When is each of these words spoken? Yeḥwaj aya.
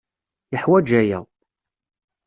Yeḥwaj 0.53 0.89
aya. 1.01 1.19